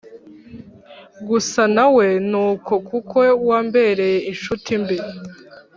gusa 1.27 1.61
nawe 1.75 2.05
nuko 2.29 2.73
kuko 2.89 3.17
wambereye 3.47 4.17
inshuti 4.31 4.71
mbi 4.81 4.97